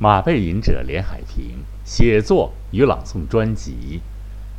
[0.00, 4.00] 马背吟者连海平写作与朗诵专辑，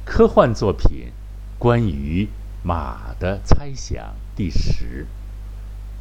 [0.04, 1.14] 科幻作品
[1.58, 2.27] 关于
[2.62, 5.08] 马的猜想第十，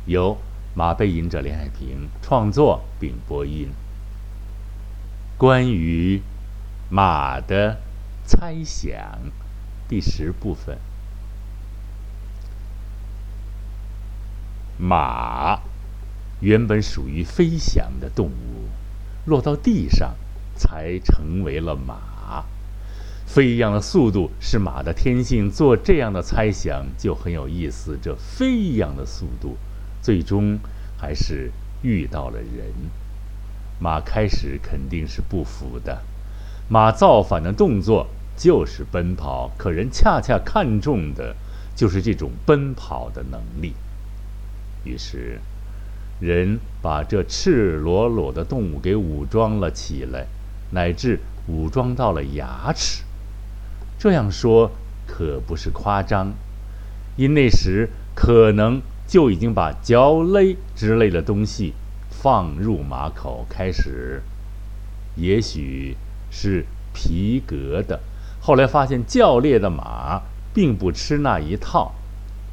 [0.07, 0.39] 由
[0.75, 3.69] 马背吟者连海平创作并播音。
[5.37, 6.21] 关于
[6.91, 7.79] 马的
[8.25, 8.91] 猜想
[9.87, 10.77] 第十部分，
[14.77, 15.61] 马
[16.41, 18.68] 原本属于飞翔的动物。
[19.29, 20.15] 落到地上，
[20.57, 22.45] 才成为了马。
[23.27, 25.51] 飞一样的速度是马的天性。
[25.51, 27.99] 做这样的猜想就很有意思。
[28.03, 29.59] 这飞一样的速度，
[30.01, 30.59] 最终
[30.97, 32.73] 还是遇到了人。
[33.79, 36.03] 马开始肯定是不服的。
[36.69, 41.37] 马造反的动作就是奔跑，可人恰恰看重的
[41.77, 43.75] 就是这种奔跑的能力。
[44.85, 45.39] 于是。
[46.21, 50.27] 人把这赤裸裸的动物给武装了起来，
[50.73, 53.05] 乃至武装到了牙齿。
[53.99, 54.71] 这样说
[55.07, 56.33] 可不是夸张，
[57.17, 61.73] 因那时可能就已经把嚼勒之类的东西
[62.11, 64.23] 放入马口，开始，
[65.17, 65.97] 也许
[66.31, 68.01] 是皮革的。
[68.41, 70.23] 后来发现较烈的马
[70.55, 71.95] 并不吃那一套，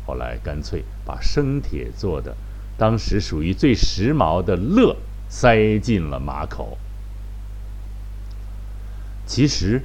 [0.05, 2.35] 后来干脆把生铁做的。
[2.77, 4.97] 当时属于最时髦的乐
[5.29, 6.77] 塞进了马口。
[9.25, 9.81] 其实，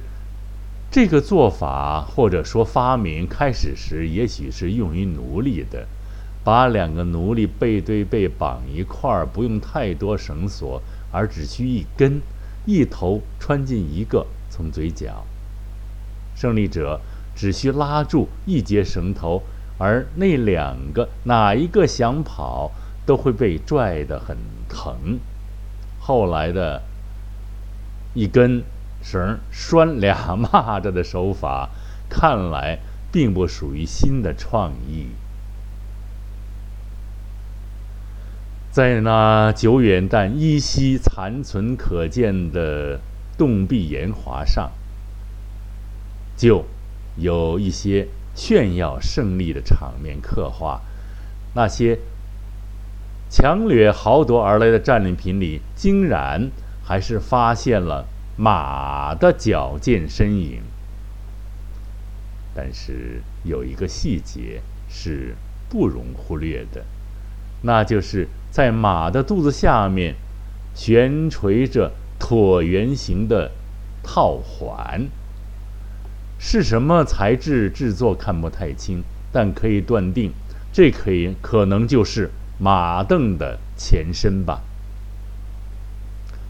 [0.91, 5.87] 这个做法或者说发明开始时，也许是用于奴隶的，
[6.43, 12.21] 把两个奴隶背对背绑一块儿，不用太多绳索，而只需一根，
[12.65, 15.25] 一头穿进一个，从嘴角。
[16.35, 16.99] 胜利者
[17.35, 19.43] 只需拉住一节绳头，
[19.77, 22.71] 而那两个哪一个想跑？
[23.05, 24.37] 都会被拽得很
[24.69, 25.19] 疼。
[25.99, 26.81] 后来的
[28.13, 28.63] 一根
[29.01, 31.69] 绳拴俩蚂蚱的手法，
[32.09, 32.79] 看来
[33.11, 35.07] 并不属于新的创意。
[38.71, 42.99] 在那久远但依稀残存可见的
[43.37, 44.71] 洞壁岩华上，
[46.37, 46.65] 就
[47.17, 50.81] 有一些炫耀胜利的场面刻画，
[51.55, 51.99] 那些。
[53.31, 56.51] 强掠豪夺而来的战利品里，竟然
[56.83, 58.05] 还是发现了
[58.35, 60.61] 马的矫健身影。
[62.53, 65.33] 但是有一个细节是
[65.69, 66.83] 不容忽略的，
[67.61, 70.15] 那就是在马的肚子下面
[70.75, 73.51] 悬垂着椭圆形的
[74.03, 75.07] 套环。
[76.37, 80.33] 是什么材质制作看不太清，但可以断定，
[80.73, 82.29] 这可以可能就是。
[82.63, 84.61] 马镫的前身吧，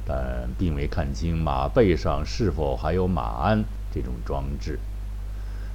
[0.06, 3.64] 但并没看清马背上是否还有马鞍
[3.94, 4.78] 这种装置。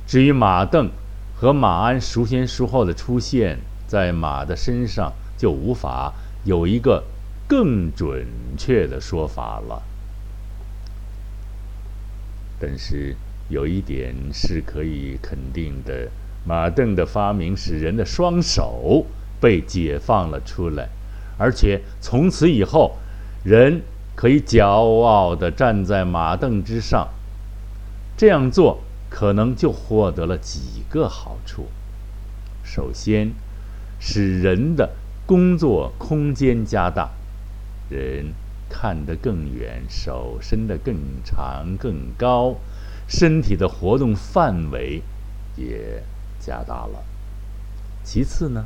[0.06, 0.90] 至于马镫
[1.34, 6.12] 和马鞍孰先孰后的出现在马的身上，就无法
[6.44, 7.04] 有一个
[7.48, 8.26] 更准
[8.58, 9.82] 确的说法了。
[12.60, 13.16] 但是
[13.48, 16.10] 有一点是可以肯定的：
[16.44, 19.06] 马镫的发明使人的双手。
[19.40, 20.88] 被解放了出来，
[21.38, 22.96] 而且从此以后，
[23.44, 23.82] 人
[24.14, 27.08] 可以骄傲地站在马镫之上。
[28.16, 28.80] 这样做
[29.10, 31.66] 可能就获得了几个好处：
[32.64, 33.32] 首先，
[34.00, 34.90] 使人的
[35.26, 37.10] 工作空间加大，
[37.90, 38.32] 人
[38.68, 42.56] 看得更远，手伸得更长更高，
[43.06, 45.02] 身体的活动范围
[45.56, 46.02] 也
[46.40, 47.04] 加大了。
[48.02, 48.64] 其次呢？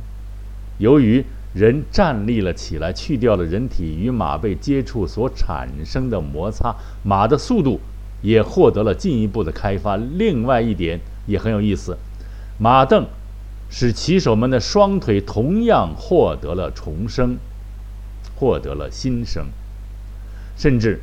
[0.81, 7.79] 由于人站立了起来，去掉了人体与马背接触所产生的摩擦，马的速度
[8.23, 9.95] 也获得了进一步的开发。
[9.95, 11.97] 另外一点也很有意思，
[12.57, 13.05] 马镫
[13.69, 17.37] 使骑手们的双腿同样获得了重生，
[18.35, 19.45] 获得了新生，
[20.57, 20.99] 甚至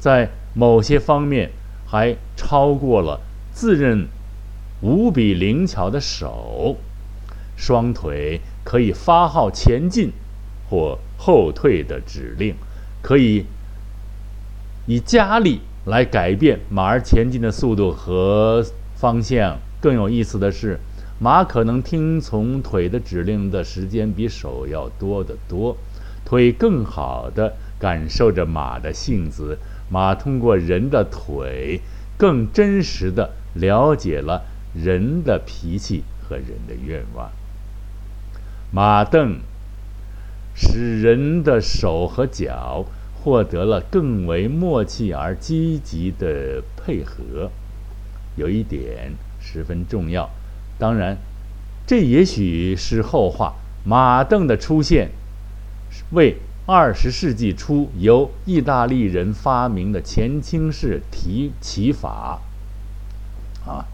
[0.00, 1.50] 在某些方面
[1.86, 3.20] 还超过了
[3.52, 4.08] 自认
[4.80, 6.76] 无比灵巧的手，
[7.62, 8.40] 双腿。
[8.64, 10.12] 可以发号前进
[10.70, 12.54] 或后退的指令，
[13.02, 13.44] 可以
[14.86, 18.64] 以加力来改变马儿前进的速度和
[18.94, 19.58] 方向。
[19.80, 20.78] 更有意思的是，
[21.18, 25.76] 马可能听从腿的指令的时间比手要多得多，
[26.24, 29.58] 腿更好的感受着马的性子。
[29.90, 31.80] 马通过人的腿，
[32.16, 34.42] 更真实的了解了
[34.72, 37.28] 人的脾气和人的愿望。
[38.74, 39.40] 马镫
[40.54, 42.86] 使人的手和脚
[43.20, 47.50] 获得了更为默契而积极的配合。
[48.36, 50.30] 有一点十分重要，
[50.78, 51.18] 当然，
[51.86, 53.54] 这也许是后话。
[53.84, 55.10] 马镫的出现，
[56.12, 62.40] 为二十世纪初由意大利人发明的前倾式提起法。
[63.66, 63.84] 啊，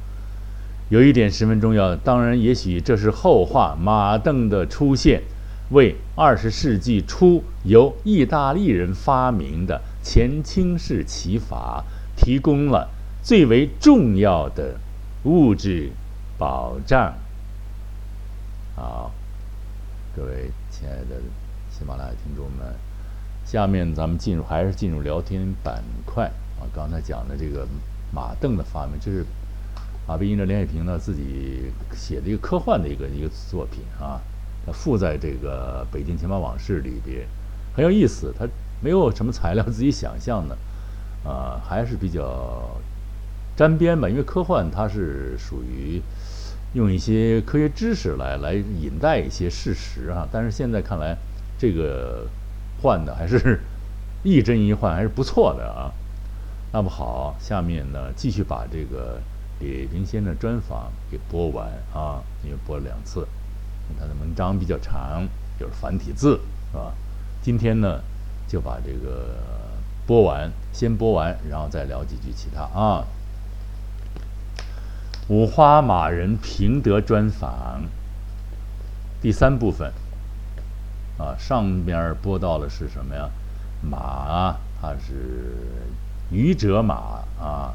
[0.89, 3.77] 有一点十分重要，当然，也许这是后话。
[3.81, 5.23] 马镫的出现，
[5.71, 11.85] 为二十世纪初由意大利人发明的前倾式骑法
[12.17, 12.89] 提供了
[13.23, 14.77] 最为重要的
[15.25, 15.91] 物质
[16.39, 17.15] 保障。
[18.75, 19.13] 好。
[20.17, 21.21] 各位亲爱的
[21.71, 22.75] 喜马拉雅听众们，
[23.45, 26.25] 下面咱们进入还是进入聊天板块
[26.59, 26.67] 啊。
[26.75, 27.65] 刚才讲的这个
[28.13, 29.25] 马镫的发明，这是
[30.09, 34.19] 马背英的连海平呢自己写的一个科幻的一个一个作品啊，
[34.67, 37.27] 它附在这个《北京情报往事》里边，
[37.77, 38.35] 很有意思。
[38.37, 38.49] 它
[38.81, 40.57] 没有什么材料自己想象的，
[41.29, 42.81] 啊，还是比较
[43.55, 44.09] 沾边吧。
[44.09, 46.03] 因为科幻它是属于。
[46.75, 51.17] 用一些科学知识来来引带一些事实啊，但是现在看来，
[51.59, 52.29] 这个
[52.83, 53.59] 换的还是
[54.23, 55.91] 亦真亦幻，还是不错的啊。
[56.71, 59.19] 那么好，下面呢继续把这个
[59.61, 63.27] 李平先生专访给播完啊，因为播了两次，
[63.99, 65.27] 他的文章比较长，
[65.59, 66.41] 就是繁体字
[66.71, 66.93] 是吧？
[67.43, 68.01] 今天呢
[68.47, 69.37] 就把这个
[70.07, 73.05] 播完，先播完，然后再聊几句其他啊。
[75.29, 77.83] 五花马人平德专访
[79.21, 79.93] 第三部分
[81.19, 83.29] 啊，上边播到的是什么呀？
[83.83, 85.57] 马，它是
[86.31, 86.95] 愚者马
[87.41, 87.75] 啊，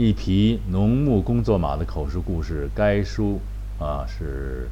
[0.00, 2.70] 一匹农牧工作马的口述故事。
[2.72, 3.40] 该书
[3.80, 4.70] 啊是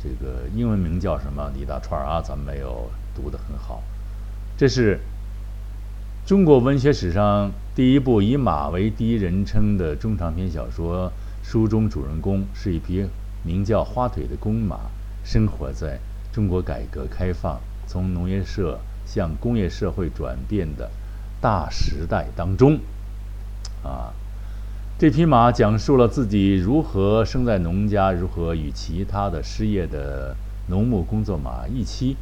[0.00, 1.50] 这个英文名叫什么？
[1.60, 3.82] 一大串啊，咱们没有读得很好。
[4.56, 5.00] 这是。
[6.24, 11.10] 中国文学史上第一部以马为第一人称的中长篇小说，
[11.42, 13.04] 书中主人公是一匹
[13.42, 14.78] 名叫花腿的公马，
[15.24, 15.98] 生活在
[16.32, 17.58] 中国改革开放
[17.88, 20.88] 从农业社向工业社会转变的
[21.40, 22.78] 大时代当中。
[23.82, 24.12] 啊，
[25.00, 30.36] 这匹马讲述了自己如何生在农家，如何与其他的失业的
[30.68, 32.18] 农牧工作马一起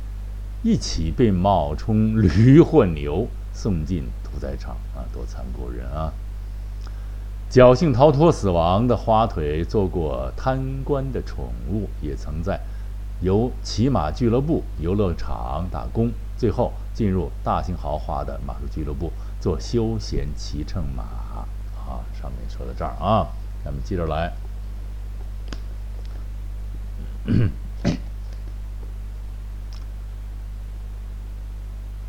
[0.63, 3.27] 一起被冒充驴或牛。
[3.53, 6.13] 送进屠宰场啊，多残酷人啊！
[7.51, 12.61] 侥幸逃脱死亡的花腿，做过贪官的宠物，也曾在
[13.21, 19.11] 由骑马俱乐部、游乐场打工，最后进入大型豪华的马术俱乐部
[19.41, 21.03] 做休闲骑乘马。
[22.20, 23.29] 上面说到这儿啊，
[23.65, 24.32] 咱们接着来。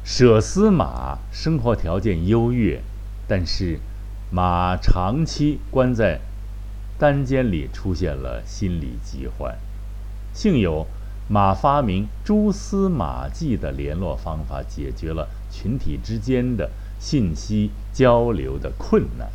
[0.03, 2.81] 舍斯马生活条件优越，
[3.27, 3.79] 但是
[4.31, 6.19] 马长期关在
[6.97, 9.57] 单间里出现了心理疾患。
[10.33, 10.88] 幸有
[11.29, 19.29] 马发明蛛丝马迹的联络方法，解决了群体之间的信息交流的困难。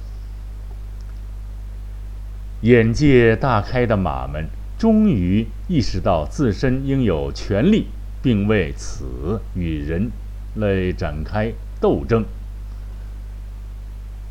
[2.64, 7.86] 眼界大开的马们终于意识到自身应有权利，
[8.20, 10.10] 并为此与人。
[10.56, 12.24] 类展开斗争，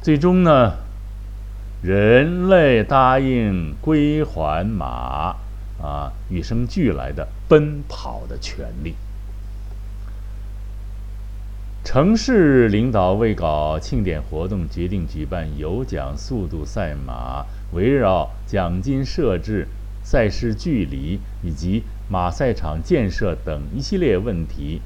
[0.01, 0.75] 最终呢，
[1.81, 5.35] 人类答应归还马
[5.81, 8.95] 啊与生俱来的奔跑的权利。
[11.83, 19.67] 城市领导为搞庆典活动，决定举办有奖速度赛马，围绕奖金设置、
[20.03, 24.81] 赛事距离以及马赛场建设等一系列问题。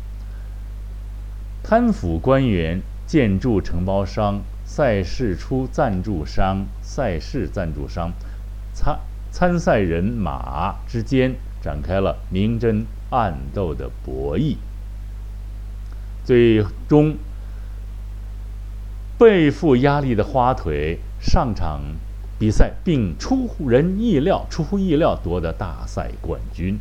[1.63, 8.13] 贪腐官员、建筑承包商、赛事出赞助商、赛事赞助商、
[8.73, 8.99] 参
[9.31, 14.55] 参赛人马之间展开了明争暗斗的博弈。
[16.23, 17.15] 最终，
[19.17, 21.81] 背负压力的花腿上场
[22.39, 26.77] 比赛，并出乎人意料、出乎意料夺得大赛冠军。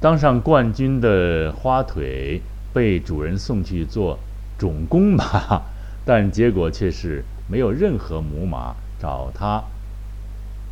[0.00, 2.42] 当上冠军的花腿
[2.72, 4.18] 被主人送去做
[4.58, 5.62] 种公马，
[6.04, 9.62] 但结果却是没有任何母马找它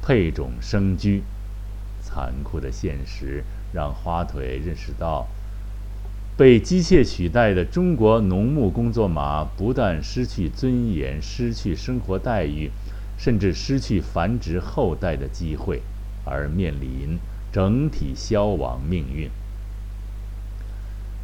[0.03, 1.23] 配种生驹。
[2.03, 5.29] 残酷的现实让花腿认识到，
[6.41, 12.71] 被机械取代的中国农牧工作马不但失去尊严、失去生活待遇，
[13.19, 15.83] 甚至失去繁殖后代的机会，
[16.25, 17.19] 而面临。
[17.53, 19.29] 整体消亡命运。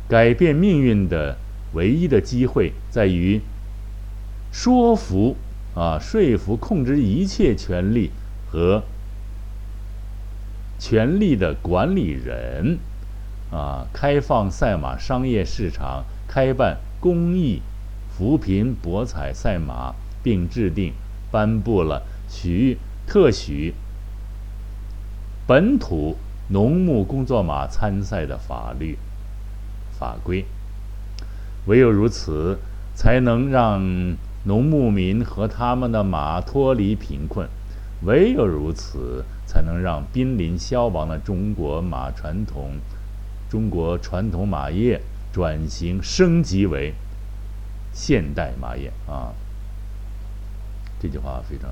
[0.06, 1.38] 改变命运的
[1.72, 3.40] 唯一的机会在于
[4.52, 5.36] 说服
[5.74, 8.10] 啊，说服控制一切权力
[8.50, 8.82] 和
[10.78, 12.78] 权力的管理人
[13.50, 17.62] 啊，开放赛马商业市场，开办公益
[18.10, 20.92] 扶贫博彩赛马，并制定
[21.30, 23.74] 颁布了许特许
[25.46, 26.16] 本土
[26.48, 28.98] 农牧工作马参赛的法律。
[29.98, 30.44] 法规，
[31.66, 32.58] 唯有如此，
[32.94, 33.80] 才能让
[34.44, 37.46] 农牧民和他们的马脱离贫困；
[38.04, 42.72] 唯有如此，才能让濒临消亡的中国马传统、
[43.56, 45.00] 中国传统马业
[45.32, 46.92] 转型升级为
[47.90, 49.32] 现代马业啊！
[51.00, 51.70] 这句话非常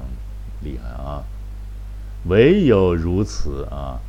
[0.62, 1.22] 厉害啊！
[2.26, 4.00] 唯有如此啊！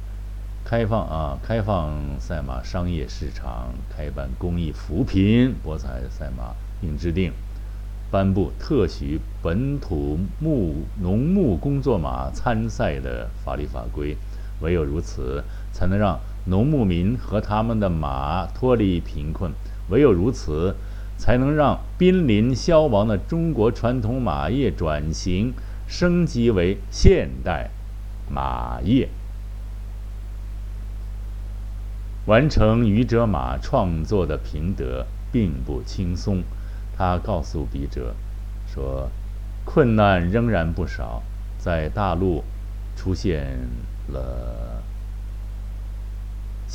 [0.64, 1.38] 开放啊！
[1.44, 7.34] 开放赛马商业市场，开办公益扶贫博彩赛马，并制定、
[8.10, 14.16] 颁布特许本土牧农牧工作马参赛的法律法规。
[14.62, 19.52] 唯有如此，才能让农牧民和他们的马脱离贫困；
[19.90, 20.76] 唯有如此，
[21.18, 25.54] 才能让濒临消亡的中国传统马业转型
[25.88, 27.70] 升级为现代
[28.30, 29.10] 马业。
[32.26, 36.44] 完成愚者马创作的平德并不轻松，
[36.98, 38.16] 他告诉笔者
[38.66, 39.10] 说
[39.64, 41.22] ：“困难仍然不少，
[41.60, 42.44] 在大陆
[42.96, 43.58] 出现
[44.08, 44.75] 了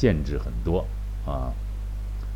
[0.00, 0.86] 限制很多
[1.26, 1.52] 啊，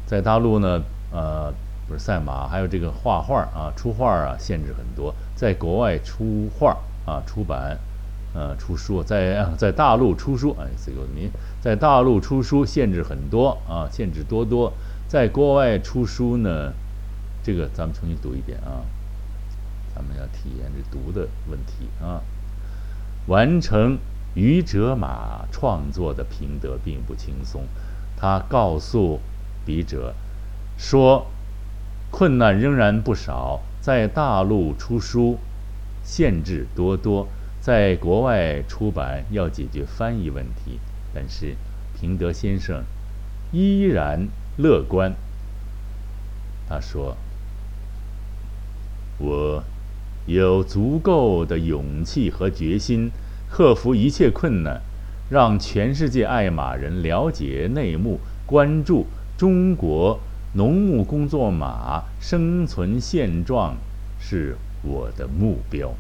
[0.05, 1.51] 在大陆呢，呃，
[1.89, 7.79] 不是赛马，还有这个画画啊，出画啊，限制很多，在国外出画啊，出版。”
[8.37, 11.31] 呃，出书在在大陆出书，哎，这个您
[11.63, 14.73] 在大陆出书限制很多啊，限制多多。
[15.07, 16.73] 在国外出书呢，
[17.45, 18.83] 这个咱们重新读一遍啊，
[19.95, 22.21] 咱们要体验这读的问题啊。
[23.29, 23.97] 完成
[24.35, 27.63] 愚者马创作的平德并不轻松，
[28.17, 29.21] 他告诉
[29.65, 30.15] 笔者
[30.77, 31.27] 说，
[32.11, 35.39] 困难仍然不少，在大陆出书
[36.03, 37.29] 限制多多。
[37.61, 40.79] 在国外出版要解决翻译问题，
[41.15, 41.57] 但是
[41.99, 42.85] 平德先生
[43.53, 45.15] 依然乐观。
[46.69, 47.17] 他说
[49.17, 49.65] ：“我
[50.27, 53.11] 有足够的勇气和决心，
[53.57, 54.81] 克服一切困难，
[55.31, 59.07] 让全世界爱马人了解内幕，关注
[59.39, 60.19] 中国
[60.55, 63.77] 农牧工作马生存现状，
[64.19, 65.95] 是我的目标。”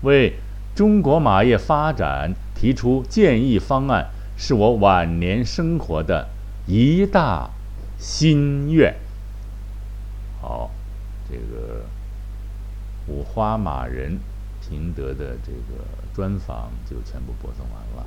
[0.00, 0.38] 为
[0.74, 4.06] 中国马业发展提出建议方案，
[4.38, 6.28] 是我晚年生活的
[6.66, 7.50] 一大
[7.98, 8.94] 心愿。
[10.40, 10.70] 好，
[11.28, 11.84] 这个
[13.06, 14.18] 五花马人
[14.68, 15.84] 平德的这个
[16.14, 18.06] 专访就全部播送完了。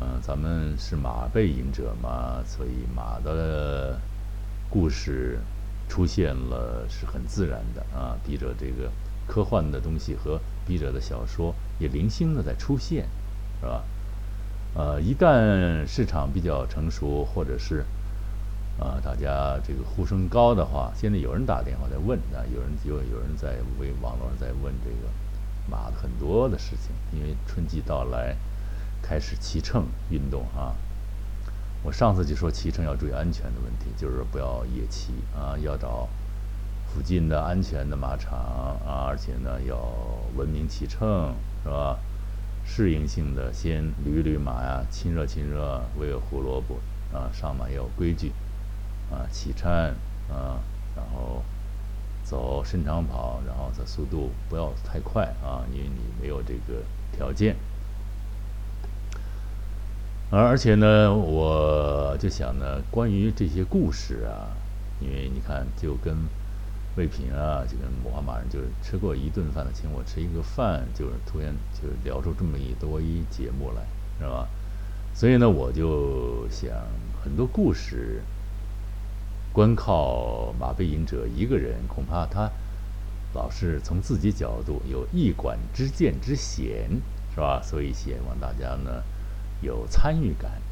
[0.00, 3.98] 嗯，咱们是马背影者嘛，所以马的
[4.70, 5.38] 故事
[5.88, 8.90] 出现了是很自然的啊，笔者这个。
[9.30, 13.06] 科幻的东西和笔者的小说也零星的在出现，
[13.60, 13.84] 是吧？
[14.74, 17.84] 呃，一旦市场比较成熟，或者是
[18.80, 25.12] 啊，大家这个呼声高的话，现在有人打电话在问啊，有人有有人在为网络上在问这个
[25.70, 28.36] 马很多的事情，因为春季到来，
[29.02, 30.74] 开始骑乘运动啊。
[31.82, 36.08] 我上次就说骑乘要注意安全的问题，就是不要夜骑啊，要找。
[36.90, 39.76] 附近的安全的马场啊，而且呢要
[40.34, 41.98] 文明骑乘，是吧？
[42.64, 46.80] 适应性的先捋捋马呀，亲热亲热，喂喂胡萝卜
[47.12, 47.28] 啊。
[47.30, 48.32] 上马要有规矩
[49.12, 49.68] 啊，骑搀
[50.30, 50.60] 啊，
[50.96, 51.44] 然后
[52.28, 56.82] 走伸长跑，然后这速度不要太快啊，因为你没有这个
[57.12, 57.56] 条件。
[60.30, 64.52] 而而且呢，我就想呢，关于这些故事啊，
[65.00, 66.14] 因为你看，就跟。
[66.96, 73.86] 魏平啊，就跟五花马人就是吃过一顿饭的，请我吃一个饭，就是突然就聊出这么一多一节目来，
[74.18, 74.48] 是吧？
[75.14, 76.72] 所以呢，我就想
[77.22, 78.20] 很多故事，
[79.58, 82.48] 光靠马背吟者一个人，恐怕他
[83.34, 86.88] 老是从自己角度有一管之见之嫌，
[87.34, 87.60] 是吧？
[87.60, 89.02] 所以希望大家呢
[89.60, 90.62] 有参与感。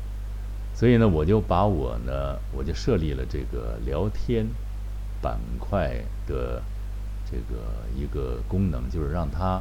[0.73, 4.47] 所以呢，我就把我呢，我就设立了这个聊天。
[5.21, 6.63] 板块的
[7.29, 9.61] 这个一个功能，就是让他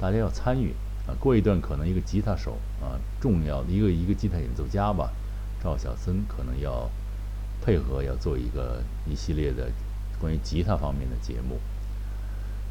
[0.00, 0.72] 大家要参与
[1.06, 1.12] 啊。
[1.20, 5.12] 过一段可能一个吉他手啊，重要的一个一个吉他演奏家吧，
[5.62, 6.88] 赵小森可能要
[7.64, 9.70] 配合要做一个一系列的
[10.18, 11.60] 关于吉他方面的节目。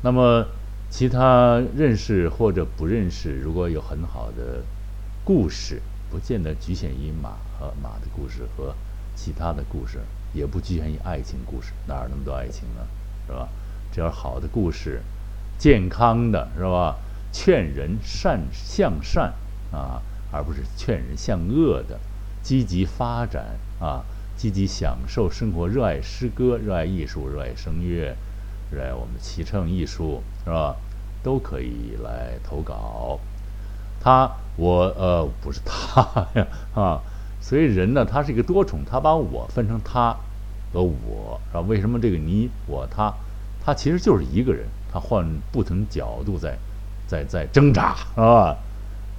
[0.03, 0.45] 那么
[0.89, 4.61] 其他认识或者不认识，如果有很好的
[5.23, 8.75] 故事，不见得局限于马和马的故事和
[9.15, 9.99] 其他的故事，
[10.33, 12.85] 也不局限于爱情故事，哪有那么多爱情呢？
[13.27, 13.47] 是吧？
[13.93, 15.01] 只要好的故事，
[15.57, 16.97] 健康的是吧？
[17.31, 19.33] 劝人善向善
[19.71, 21.97] 啊，而不是劝人向恶的，
[22.43, 24.03] 积极发展啊，
[24.41, 28.17] 积极享受生活，热爱诗歌，热爱艺术，热爱声乐。
[28.71, 30.75] 热爱我们的骑乘艺术是吧，
[31.21, 33.19] 都可以来投稿。
[33.99, 36.99] 他我呃不是他呀啊，
[37.39, 40.17] 所以人呢，他是一个多重，他把我分成他
[40.73, 41.61] 和我是吧？
[41.61, 43.13] 为什么这个你我他，
[43.63, 46.57] 他其实就是一个人，他换不同角度在
[47.05, 48.57] 在在挣扎是吧？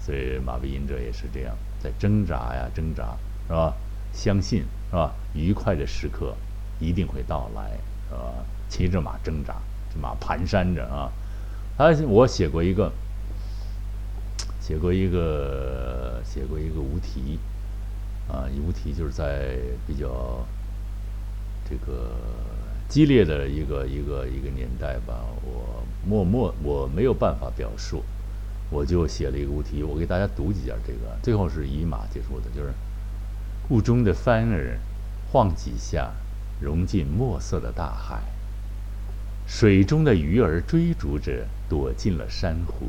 [0.01, 3.73] 所以马背吟者也是这样，在挣扎呀挣扎是吧？
[4.13, 5.15] 相信是吧？
[5.33, 6.35] 愉快的时刻
[6.79, 7.71] 一定会到来
[8.11, 8.45] 是吧？
[8.69, 9.55] 骑着马挣扎，
[9.91, 11.11] 这马蹒跚着啊！
[11.79, 12.93] 他我写过一个，
[14.61, 17.39] 写过一个，写过一个无题
[18.29, 19.57] 啊，无题就是在
[19.87, 20.47] 比较
[21.67, 22.13] 这个
[22.87, 28.03] 激烈的一个一个一个年代吧，我默默我没有办法表述，
[28.69, 32.73] 我就写了一个无题，我给大家读几下这个，最后是以马结束的，就是
[33.73, 34.79] 雾中的帆儿
[35.31, 36.11] 晃几下，
[36.61, 38.21] 融进墨色的大海。
[39.47, 42.85] 水中的鱼儿追逐着，躲进了珊瑚；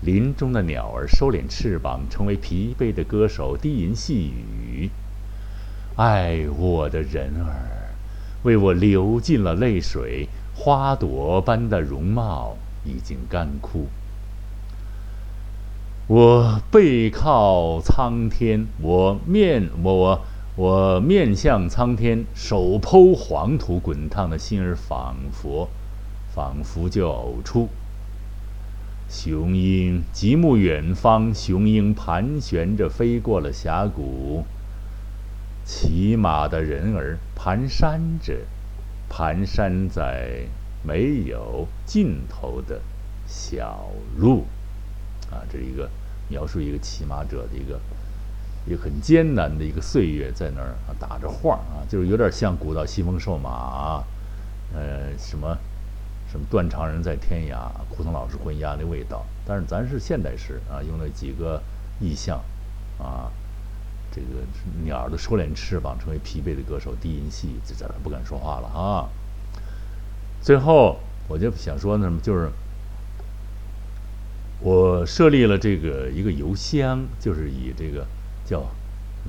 [0.00, 4.88] 林中的鸟儿收敛翅膀，成为疲惫的歌手，低吟细语。
[5.96, 7.92] 爱我的人儿，
[8.44, 13.88] 为我流尽了泪水，花朵般的容貌已经干枯。
[16.06, 20.20] 我背靠苍天，我面我。
[20.56, 25.68] 我面向苍天，手剖黄土，滚烫的心儿仿佛，
[26.32, 27.68] 仿佛就呕出。
[29.08, 34.44] 雄鹰极目远方，雄鹰盘旋着飞过了峡谷。
[35.64, 38.46] 骑马的人儿蹒跚着，
[39.10, 40.46] 蹒跚在
[40.84, 42.80] 没有尽头的
[43.26, 44.44] 小路。
[45.30, 45.88] 啊，这是一个
[46.28, 47.78] 描述一个骑马者的一个。
[48.66, 54.02] 一个很艰难的一个岁月，在那儿啊打着晃啊，就是有点像古道西风瘦马，
[54.72, 55.54] 呃，什么
[56.32, 59.22] 什么断肠人在天涯，苦痛老是昏鸦的味道。
[59.46, 61.62] 但是咱是现代诗啊，用了几个
[62.00, 62.40] 意象
[62.98, 63.30] 啊，
[64.10, 64.28] 这个
[64.82, 69.10] 鸟儿的收敛翅膀，成为疲惫的歌手，低音细这，这不敢说话了啊。
[70.40, 72.50] 最后我就想说呢，就是
[74.64, 78.04] 我设立了这个一个邮箱，就是以这个。
[78.46, 78.62] 叫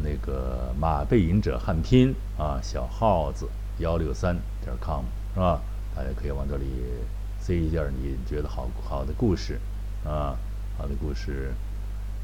[0.04, 5.62] 那个马背影者汉拼啊，小号子幺六三点 com 是吧？
[5.95, 6.65] 大家可以往这里
[7.39, 9.58] 塞一件你觉得好好的故事
[10.04, 10.36] 啊，
[10.78, 11.54] 好的故事。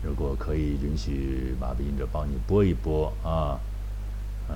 [0.03, 3.57] 如果可以允许马背影者帮你播一播啊，
[4.49, 4.55] 呃，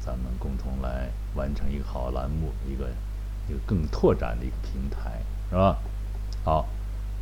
[0.00, 2.88] 咱们共同来完成一个好栏目，一个
[3.48, 5.78] 一个更拓展的一个平台，是吧？
[6.44, 6.66] 好，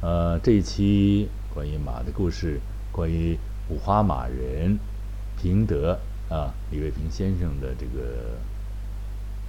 [0.04, 2.60] 呃，这一期关于马的故事，
[2.92, 3.38] 关于。
[3.70, 4.78] 五花马人，
[5.40, 8.36] 平德啊，李卫平先生的这个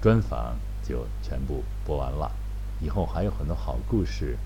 [0.02, 2.32] 专访就全部播完了。
[2.80, 4.38] 以后还有很多好故事、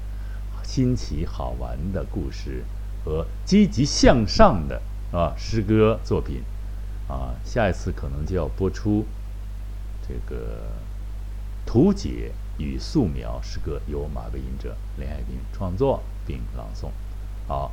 [0.64, 2.66] 新奇好玩的故事
[3.06, 6.42] 和积极向上的啊诗歌作品
[7.08, 9.06] 啊，下一次可能就要播出
[10.08, 10.64] 这个
[11.64, 16.92] 图解与素描诗歌，由马背吟者林海平创作并朗诵。
[17.48, 17.72] 好。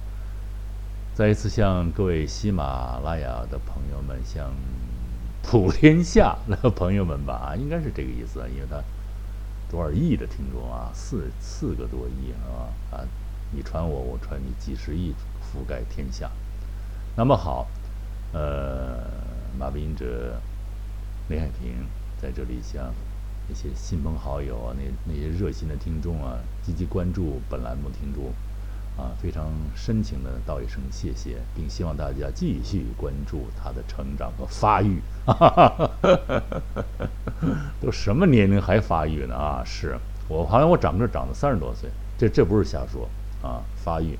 [1.14, 4.52] 再一次向各位喜马拉雅的朋友们，向
[5.42, 8.84] 普天下的朋友们吧，应该是这个意思，因为他
[9.70, 13.00] 多少亿的听众啊，四四个多亿啊啊，
[13.50, 16.30] 你传我，我传你，几十亿覆盖天下。
[17.16, 17.66] 那么好，
[18.34, 19.10] 呃，
[19.58, 20.38] 马背吟者
[21.30, 21.86] 林海平
[22.20, 22.92] 在这里向
[23.48, 28.32] 那些亲朋好友啊，那那些热心的听众啊，积极关注本栏目听众。
[28.96, 35.02] 啊，非常深情的道一声谢谢，并希望大家继续关注他的成长和发育。
[35.26, 35.90] 哈哈哈
[37.78, 39.34] 都什么年龄还发育呢？
[39.34, 43.06] 啊，是我好像我长个长到三十多岁，这这不是瞎说
[43.42, 44.18] 啊，发育。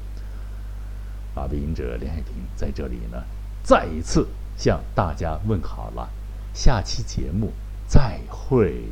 [1.34, 3.24] 马背吟者连海平在这里呢，
[3.62, 6.10] 再一次向大家问好了，
[6.52, 7.50] 下期节目
[7.86, 8.82] 再会。